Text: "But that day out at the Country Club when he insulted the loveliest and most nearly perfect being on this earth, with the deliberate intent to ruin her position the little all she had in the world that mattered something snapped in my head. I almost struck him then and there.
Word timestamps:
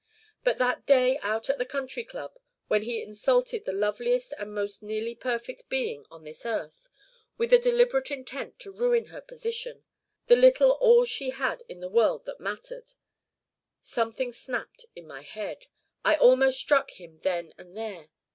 "But 0.43 0.57
that 0.57 0.87
day 0.87 1.19
out 1.19 1.47
at 1.47 1.59
the 1.59 1.63
Country 1.63 2.03
Club 2.03 2.39
when 2.69 2.81
he 2.81 3.03
insulted 3.03 3.65
the 3.65 3.71
loveliest 3.71 4.33
and 4.39 4.51
most 4.51 4.81
nearly 4.81 5.13
perfect 5.13 5.69
being 5.69 6.07
on 6.09 6.23
this 6.23 6.43
earth, 6.43 6.89
with 7.37 7.51
the 7.51 7.59
deliberate 7.59 8.09
intent 8.09 8.57
to 8.61 8.71
ruin 8.71 9.05
her 9.13 9.21
position 9.21 9.83
the 10.25 10.35
little 10.35 10.71
all 10.71 11.05
she 11.05 11.29
had 11.29 11.61
in 11.69 11.81
the 11.81 11.87
world 11.87 12.25
that 12.25 12.39
mattered 12.39 12.93
something 13.83 14.33
snapped 14.33 14.87
in 14.95 15.05
my 15.05 15.21
head. 15.21 15.67
I 16.03 16.15
almost 16.15 16.57
struck 16.59 16.89
him 16.99 17.19
then 17.19 17.53
and 17.59 17.77
there. 17.77 18.09